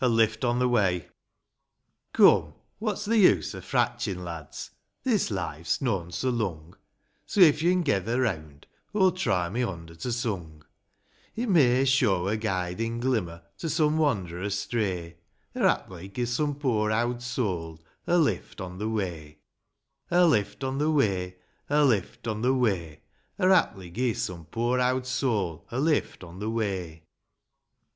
gl 0.03 0.25
pft 0.27 0.43
on 0.49 0.57
the 0.57 0.67
m^u 0.67 1.05
OME, 2.17 2.53
what's 2.79 3.05
th' 3.05 3.09
use 3.15 3.53
o' 3.53 3.61
fratchin',' 3.61 4.23
lads, 4.23 4.71
this 5.03 5.29
life's 5.29 5.79
noan 5.79 6.11
so 6.11 6.31
lung, 6.31 6.75
So, 7.27 7.39
if 7.41 7.61
yo'n 7.61 7.83
gether 7.83 8.17
reawnd, 8.21 8.63
aw'll 8.95 9.11
try 9.11 9.47
my 9.49 9.59
hond 9.61 9.91
at 9.91 10.03
a 10.03 10.45
It 11.35 11.47
may 11.49 11.85
shew 11.85 12.27
a 12.27 12.35
guidin' 12.35 12.99
glimmer 12.99 13.43
to 13.59 13.69
some 13.69 13.99
wand'rer 13.99 14.41
astray, 14.41 15.17
Or, 15.53 15.67
haply, 15.69 16.07
gi' 16.07 16.25
some 16.25 16.55
poor 16.55 16.89
ovvd 16.89 17.21
soul 17.21 17.83
a 18.07 18.17
lift 18.17 18.59
on 18.59 18.79
the 18.79 18.89
way: 18.89 19.37
A 20.09 20.25
lift 20.25 20.63
on 20.63 20.79
the 20.79 20.89
way; 20.89 21.35
A 21.69 21.85
lift 21.85 22.25
on 22.27 22.41
the 22.41 22.55
way; 22.55 23.01
Or, 23.37 23.49
haply, 23.49 23.91
gi' 23.91 24.15
some 24.15 24.45
poor 24.45 24.79
owd 24.79 25.05
soul 25.05 25.67
a 25.69 25.79
lift 25.79 26.23
on 26.23 26.39
the 26.39 26.49
way, 26.49 26.89
II. 26.93 27.03